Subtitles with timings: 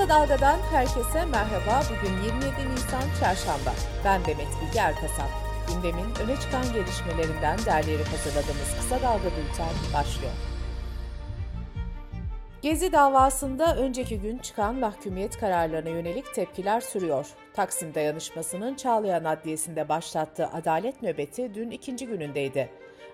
[0.00, 1.82] Kısa Dalga'dan herkese merhaba.
[1.90, 3.72] Bugün 27 Nisan Çarşamba.
[4.04, 5.28] Ben Demet Bilge Erkasap.
[5.68, 10.32] Gündemin öne çıkan gelişmelerinden derleyerek hazırladığımız Kısa Dalga Bülten başlıyor.
[12.62, 17.26] Gezi davasında önceki gün çıkan mahkumiyet kararlarına yönelik tepkiler sürüyor.
[17.54, 22.70] Taksim dayanışmasının Çağlayan Adliyesi'nde başlattığı adalet nöbeti dün ikinci günündeydi.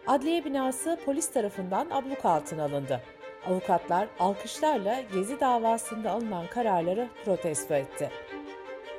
[0.06, 3.02] Adliye binası polis tarafından abluk altına alındı.
[3.46, 8.10] Avukatlar alkışlarla Gezi davasında alınan kararları protesto etti.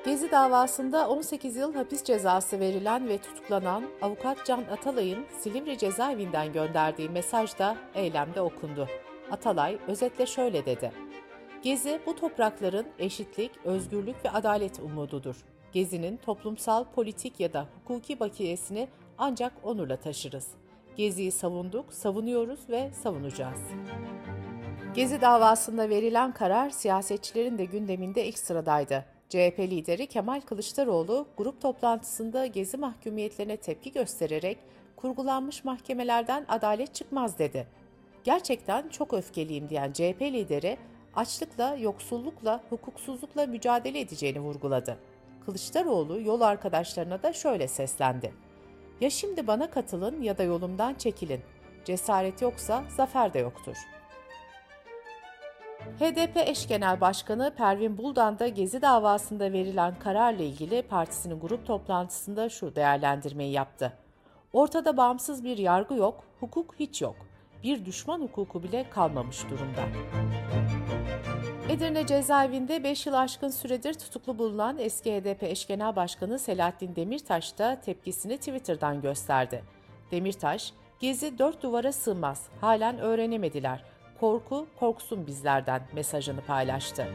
[0.06, 7.10] Gezi davasında 18 yıl hapis cezası verilen ve tutuklanan avukat Can Atalay'ın Silivri cezaevinden gönderdiği
[7.10, 8.88] mesaj da eylemde okundu.
[9.32, 10.92] Atalay özetle şöyle dedi.
[11.64, 15.36] Gezi bu toprakların eşitlik, özgürlük ve adalet umududur.
[15.72, 20.48] Gezi'nin toplumsal, politik ya da hukuki bakiyesini ancak onurla taşırız.
[20.96, 23.60] Gezi'yi savunduk, savunuyoruz ve savunacağız.
[24.98, 29.06] Gezi davasında verilen karar siyasetçilerin de gündeminde ilk sıradaydı.
[29.30, 34.58] CHP lideri Kemal Kılıçdaroğlu grup toplantısında gezi mahkumiyetlerine tepki göstererek
[34.96, 37.68] kurgulanmış mahkemelerden adalet çıkmaz dedi.
[38.24, 40.78] Gerçekten çok öfkeliyim diyen CHP lideri
[41.16, 44.98] açlıkla, yoksullukla, hukuksuzlukla mücadele edeceğini vurguladı.
[45.46, 48.34] Kılıçdaroğlu yol arkadaşlarına da şöyle seslendi.
[49.02, 51.42] Ya şimdi bana katılın ya da yolumdan çekilin.
[51.86, 53.97] Cesaret yoksa zafer de yoktur.''
[55.88, 62.50] HDP eş genel başkanı Pervin Buldan da Gezi davasında verilen kararla ilgili partisinin grup toplantısında
[62.50, 63.94] şu değerlendirmeyi yaptı.
[64.54, 67.16] Ortada bağımsız bir yargı yok, hukuk hiç yok.
[67.64, 69.84] Bir düşman hukuku bile kalmamış durumda.
[71.70, 77.58] Edirne cezaevinde 5 yıl aşkın süredir tutuklu bulunan eski HDP eş genel başkanı Selahattin Demirtaş
[77.58, 79.64] da tepkisini Twitter'dan gösterdi.
[80.12, 87.08] Demirtaş, Gezi dört duvara sığmaz, halen öğrenemediler.'' Korku korksun bizlerden mesajını paylaştı.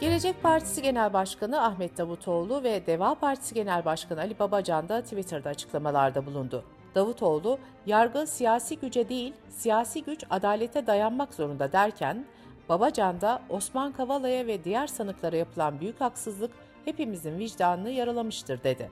[0.00, 5.48] Gelecek Partisi Genel Başkanı Ahmet Davutoğlu ve Deva Partisi Genel Başkanı Ali Babacan da Twitter'da
[5.48, 6.64] açıklamalarda bulundu.
[6.94, 12.24] Davutoğlu, yargı siyasi güce değil, siyasi güç adalete dayanmak zorunda derken,
[12.68, 16.50] Babacan da Osman Kavala'ya ve diğer sanıklara yapılan büyük haksızlık
[16.84, 18.90] hepimizin vicdanını yaralamıştır dedi.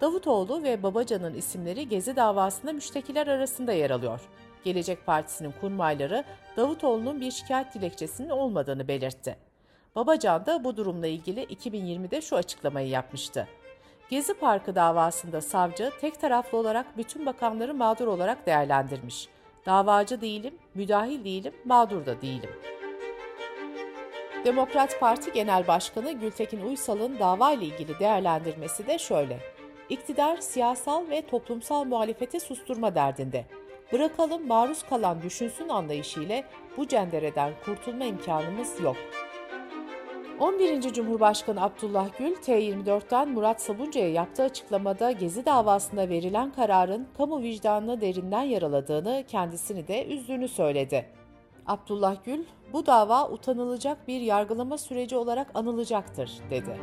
[0.00, 4.20] Davutoğlu ve Babacan'ın isimleri Gezi davasında müştekiler arasında yer alıyor.
[4.64, 6.24] Gelecek Partisi'nin kurmayları
[6.56, 9.36] Davutoğlu'nun bir şikayet dilekçesinin olmadığını belirtti.
[9.96, 13.48] Babacan da bu durumla ilgili 2020'de şu açıklamayı yapmıştı.
[14.10, 19.28] Gezi Parkı davasında savcı tek taraflı olarak bütün bakanları mağdur olarak değerlendirmiş.
[19.66, 22.50] Davacı değilim, müdahil değilim, mağdur da değilim.
[24.44, 29.38] Demokrat Parti Genel Başkanı Gültekin Uysal'ın dava ile ilgili değerlendirmesi de şöyle.
[29.88, 33.44] İktidar siyasal ve toplumsal muhalefeti susturma derdinde.
[33.92, 36.42] Bırakalım maruz kalan düşünsün anlayışıyla
[36.76, 38.96] bu cendereden kurtulma imkanımız yok.
[40.40, 40.92] 11.
[40.92, 48.42] Cumhurbaşkanı Abdullah Gül, T24'ten Murat Sabuncu'ya yaptığı açıklamada Gezi davasında verilen kararın kamu vicdanını derinden
[48.42, 51.06] yaraladığını, kendisini de üzdüğünü söyledi.
[51.66, 56.76] Abdullah Gül, bu dava utanılacak bir yargılama süreci olarak anılacaktır, dedi.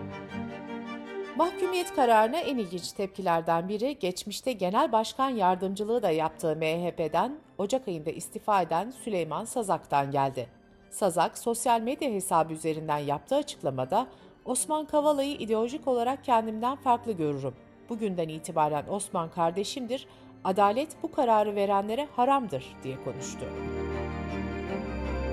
[1.40, 8.10] Mahkumiyet kararına en ilginç tepkilerden biri geçmişte genel başkan yardımcılığı da yaptığı MHP'den Ocak ayında
[8.10, 10.50] istifa eden Süleyman Sazak'tan geldi.
[10.90, 14.08] Sazak sosyal medya hesabı üzerinden yaptığı açıklamada
[14.46, 17.54] Osman Kavala'yı ideolojik olarak kendimden farklı görürüm.
[17.90, 20.08] Bugünden itibaren Osman kardeşimdir,
[20.44, 23.46] adalet bu kararı verenlere haramdır diye konuştu.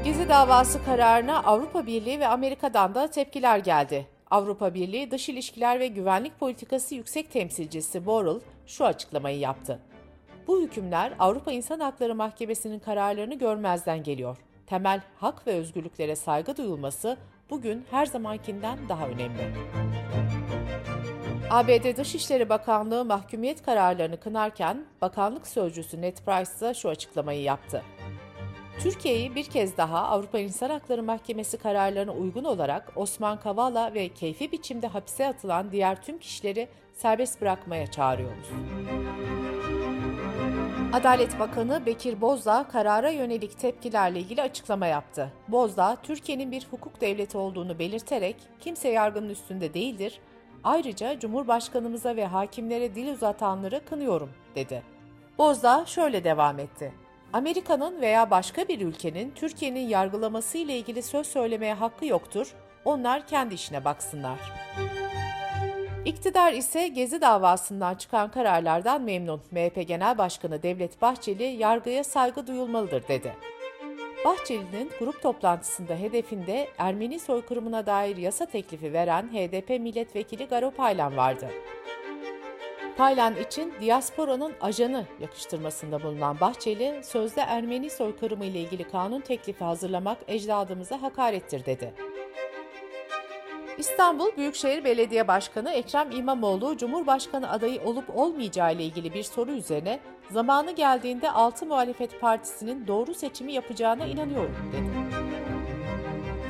[0.04, 4.15] Gezi davası kararına Avrupa Birliği ve Amerika'dan da tepkiler geldi.
[4.30, 9.80] Avrupa Birliği Dış İlişkiler ve Güvenlik Politikası Yüksek Temsilcisi Borrell şu açıklamayı yaptı.
[10.46, 14.36] Bu hükümler Avrupa İnsan Hakları Mahkemesi'nin kararlarını görmezden geliyor.
[14.66, 17.16] Temel hak ve özgürlüklere saygı duyulması
[17.50, 19.52] bugün her zamankinden daha önemli.
[21.50, 27.82] ABD Dışişleri Bakanlığı mahkumiyet kararlarını kınarken bakanlık sözcüsü Ned Price ise şu açıklamayı yaptı.
[28.82, 34.52] Türkiye'yi bir kez daha Avrupa İnsan Hakları Mahkemesi kararlarına uygun olarak Osman Kavala ve keyfi
[34.52, 38.46] biçimde hapse atılan diğer tüm kişileri serbest bırakmaya çağırıyoruz.
[40.92, 45.32] Adalet Bakanı Bekir Bozdağ karara yönelik tepkilerle ilgili açıklama yaptı.
[45.48, 50.20] Bozdağ, Türkiye'nin bir hukuk devleti olduğunu belirterek kimse yargının üstünde değildir,
[50.64, 54.82] ayrıca Cumhurbaşkanımıza ve hakimlere dil uzatanları kınıyorum, dedi.
[55.38, 57.05] Bozdağ şöyle devam etti.
[57.36, 62.54] Amerika'nın veya başka bir ülkenin Türkiye'nin yargılaması ile ilgili söz söylemeye hakkı yoktur.
[62.84, 64.38] Onlar kendi işine baksınlar.
[66.04, 69.42] İktidar ise Gezi davasından çıkan kararlardan memnun.
[69.50, 73.32] MHP Genel Başkanı Devlet Bahçeli yargıya saygı duyulmalıdır dedi.
[74.24, 81.50] Bahçeli'nin grup toplantısında hedefinde Ermeni soykırımına dair yasa teklifi veren HDP milletvekili Garo Paylan vardı.
[82.96, 90.18] Paylan için diasporanın ajanı yakıştırmasında bulunan Bahçeli, sözde Ermeni soykırımı ile ilgili kanun teklifi hazırlamak
[90.28, 91.94] ecdadımıza hakarettir dedi.
[93.78, 100.00] İstanbul Büyükşehir Belediye Başkanı Ekrem İmamoğlu, Cumhurbaşkanı adayı olup olmayacağı ile ilgili bir soru üzerine
[100.30, 104.96] zamanı geldiğinde 6 muhalefet partisinin doğru seçimi yapacağına inanıyorum dedi.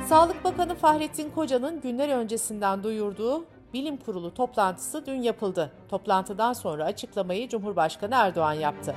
[0.09, 5.71] Sağlık Bakanı Fahrettin Koca'nın günler öncesinden duyurduğu Bilim Kurulu toplantısı dün yapıldı.
[5.89, 8.95] Toplantıdan sonra açıklamayı Cumhurbaşkanı Erdoğan yaptı.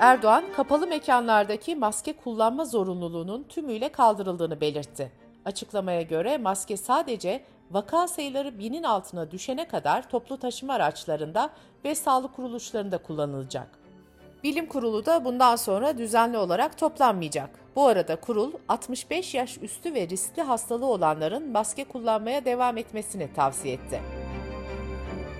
[0.00, 5.12] Erdoğan, kapalı mekanlardaki maske kullanma zorunluluğunun tümüyle kaldırıldığını belirtti.
[5.44, 11.50] Açıklamaya göre maske sadece vaka sayıları binin altına düşene kadar toplu taşıma araçlarında
[11.84, 13.78] ve sağlık kuruluşlarında kullanılacak.
[14.42, 17.63] Bilim Kurulu da bundan sonra düzenli olarak toplanmayacak.
[17.76, 23.74] Bu arada kurul 65 yaş üstü ve riskli hastalığı olanların maske kullanmaya devam etmesini tavsiye
[23.74, 24.00] etti.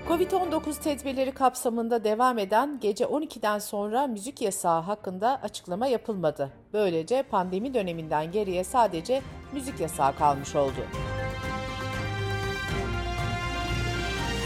[0.09, 6.51] Covid-19 tedbirleri kapsamında devam eden gece 12'den sonra müzik yasağı hakkında açıklama yapılmadı.
[6.73, 9.21] Böylece pandemi döneminden geriye sadece
[9.53, 10.85] müzik yasağı kalmış oldu.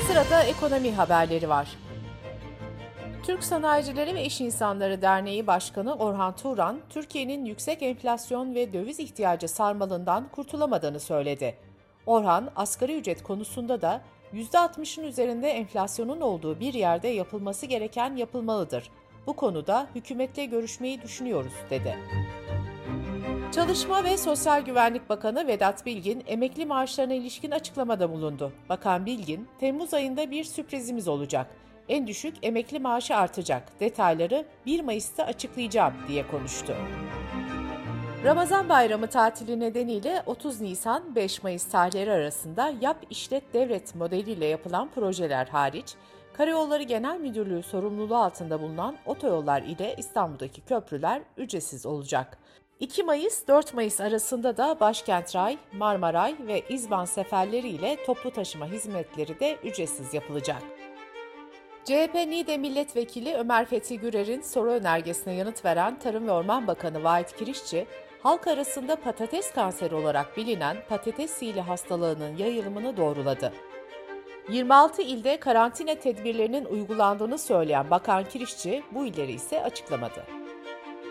[0.08, 1.89] Sırada ekonomi haberleri var.
[3.30, 9.48] Türk Sanayicileri ve İş İnsanları Derneği Başkanı Orhan Turan, Türkiye'nin yüksek enflasyon ve döviz ihtiyacı
[9.48, 11.56] sarmalından kurtulamadığını söyledi.
[12.06, 14.02] Orhan, asgari ücret konusunda da
[14.34, 18.92] %60'ın üzerinde enflasyonun olduğu bir yerde yapılması gereken yapılmalıdır.
[19.28, 21.98] Bu konuda hükümetle görüşmeyi düşünüyoruz, dedi.
[23.52, 28.52] Çalışma ve Sosyal Güvenlik Bakanı Vedat Bilgin emekli maaşlarına ilişkin açıklamada bulundu.
[28.70, 31.48] Bakan Bilgin, Temmuz ayında bir sürprizimiz olacak.
[31.90, 33.80] En düşük emekli maaşı artacak.
[33.80, 36.76] Detayları 1 Mayıs'ta açıklayacağım diye konuştu.
[38.24, 44.90] Ramazan bayramı tatili nedeniyle 30 Nisan 5 Mayıs tarihleri arasında yap işlet devret modeliyle yapılan
[44.96, 45.96] projeler hariç
[46.40, 52.38] Karayolları Genel Müdürlüğü sorumluluğu altında bulunan otoyollar ile İstanbul'daki köprüler ücretsiz olacak.
[52.80, 58.66] 2 Mayıs 4 Mayıs arasında da Başkent Ray, Marmaray ve İzban seferleri ile toplu taşıma
[58.66, 60.64] hizmetleri de ücretsiz yapılacak.
[61.90, 67.36] CHP NİDE Milletvekili Ömer Fethi Gürer'in soru önergesine yanıt veren Tarım ve Orman Bakanı Vahit
[67.36, 67.88] Kirişçi,
[68.24, 73.54] halk arasında patates kanseri olarak bilinen patates sili hastalığının yayılımını doğruladı.
[74.50, 80.39] 26 ilde karantina tedbirlerinin uygulandığını söyleyen Bakan Kirişçi bu illeri ise açıklamadı.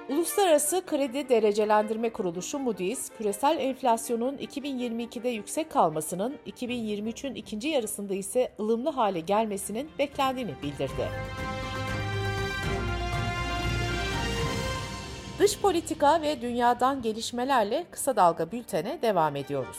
[0.08, 8.90] Uluslararası Kredi Derecelendirme Kuruluşu Moody's, küresel enflasyonun 2022'de yüksek kalmasının, 2023'ün ikinci yarısında ise ılımlı
[8.90, 11.08] hale gelmesinin beklendiğini bildirdi.
[15.38, 19.78] Dış politika ve dünyadan gelişmelerle kısa dalga bültene devam ediyoruz.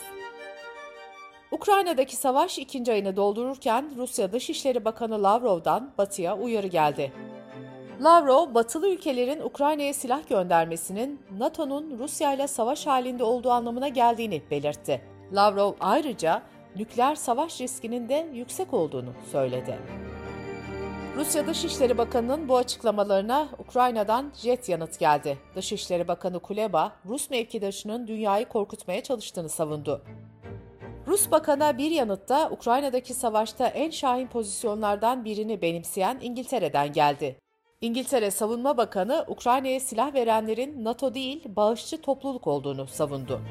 [1.52, 7.12] Ukrayna'daki savaş ikinci ayını doldururken Rusya Dışişleri Bakanı Lavrov'dan Batı'ya uyarı geldi.
[8.02, 15.02] Lavrov, batılı ülkelerin Ukrayna'ya silah göndermesinin NATO'nun Rusya ile savaş halinde olduğu anlamına geldiğini belirtti.
[15.34, 16.42] Lavrov ayrıca
[16.76, 19.80] nükleer savaş riskinin de yüksek olduğunu söyledi.
[21.16, 25.38] Rusya Dışişleri Bakanı'nın bu açıklamalarına Ukrayna'dan jet yanıt geldi.
[25.56, 30.02] Dışişleri Bakanı Kuleba, Rus mevkidaşının dünyayı korkutmaya çalıştığını savundu.
[31.08, 37.40] Rus Bakan'a bir yanıtta Ukrayna'daki savaşta en şahin pozisyonlardan birini benimseyen İngiltere'den geldi.
[37.82, 43.42] İngiltere Savunma Bakanı Ukrayna'ya silah verenlerin NATO değil bağışçı topluluk olduğunu savundu.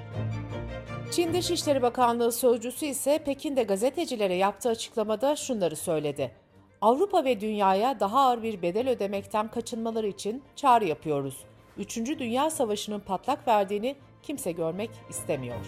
[1.12, 6.32] Çin Dışişleri Bakanlığı sözcüsü ise Pekin'de gazetecilere yaptığı açıklamada şunları söyledi.
[6.80, 11.44] Avrupa ve dünyaya daha ağır bir bedel ödemekten kaçınmaları için çağrı yapıyoruz.
[11.76, 15.66] Üçüncü Dünya Savaşı'nın patlak verdiğini kimse görmek istemiyor.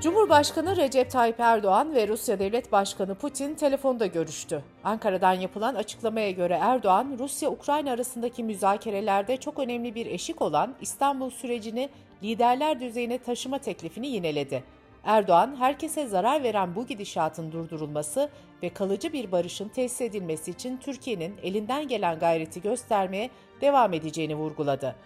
[0.00, 4.62] Cumhurbaşkanı Recep Tayyip Erdoğan ve Rusya Devlet Başkanı Putin telefonda görüştü.
[4.84, 11.88] Ankara'dan yapılan açıklamaya göre Erdoğan, Rusya-Ukrayna arasındaki müzakerelerde çok önemli bir eşik olan İstanbul sürecini
[12.22, 14.64] liderler düzeyine taşıma teklifini yineledi.
[15.04, 18.30] Erdoğan, herkese zarar veren bu gidişatın durdurulması
[18.62, 24.96] ve kalıcı bir barışın tesis edilmesi için Türkiye'nin elinden gelen gayreti göstermeye devam edeceğini vurguladı.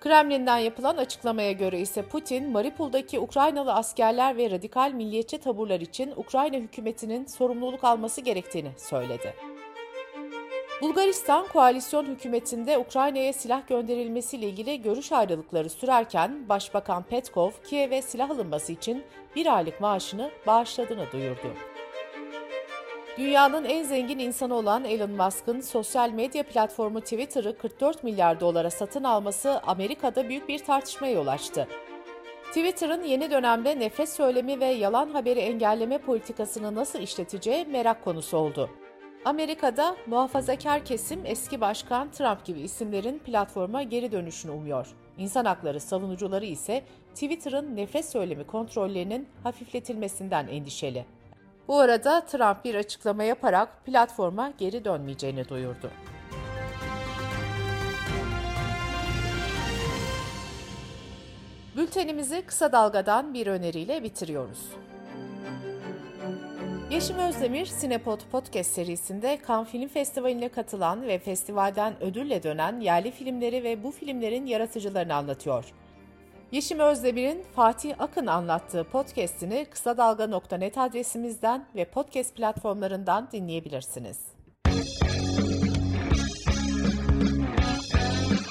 [0.00, 6.56] Kremlin'den yapılan açıklamaya göre ise Putin, Mariupol'daki Ukraynalı askerler ve radikal milliyetçi taburlar için Ukrayna
[6.56, 9.34] hükümetinin sorumluluk alması gerektiğini söyledi.
[10.82, 18.72] Bulgaristan koalisyon hükümetinde Ukrayna'ya silah gönderilmesiyle ilgili görüş ayrılıkları sürerken Başbakan Petkov, Kiev'e silah alınması
[18.72, 19.04] için
[19.36, 21.48] bir aylık maaşını bağışladığını duyurdu.
[23.18, 29.04] Dünyanın en zengin insanı olan Elon Musk'ın sosyal medya platformu Twitter'ı 44 milyar dolara satın
[29.04, 31.68] alması Amerika'da büyük bir tartışmaya yol açtı.
[32.48, 38.70] Twitter'ın yeni dönemde nefret söylemi ve yalan haberi engelleme politikasını nasıl işleteceği merak konusu oldu.
[39.24, 44.86] Amerika'da muhafazakar kesim eski başkan Trump gibi isimlerin platforma geri dönüşünü umuyor.
[45.18, 46.84] İnsan hakları savunucuları ise
[47.14, 51.17] Twitter'ın nefret söylemi kontrollerinin hafifletilmesinden endişeli.
[51.68, 55.90] Bu arada Trump bir açıklama yaparak platforma geri dönmeyeceğini duyurdu.
[61.76, 64.66] Bültenimizi kısa dalgadan bir öneriyle bitiriyoruz.
[66.90, 73.64] Yeşim Özdemir, Sinepod Podcast serisinde Cannes Film Festivali'ne katılan ve festivalden ödülle dönen yerli filmleri
[73.64, 75.64] ve bu filmlerin yaratıcılarını anlatıyor.
[76.52, 84.18] Yeşim Özdemir'in Fatih Akın anlattığı podcast'ini kısa dalga.net adresimizden ve podcast platformlarından dinleyebilirsiniz.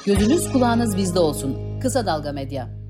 [0.05, 1.79] Gözünüz kulağınız bizde olsun.
[1.79, 2.86] Kısa Dalga Medya.